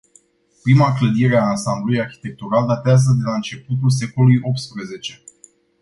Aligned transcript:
Prima 0.63 0.93
clădire 0.93 1.37
a 1.37 1.45
ansambului 1.47 1.99
arhitectural 2.01 2.67
datează 2.67 3.15
de 3.17 3.23
la 3.23 3.33
începutul 3.35 3.89
secolului 3.89 4.39
optsprezece. 4.43 5.23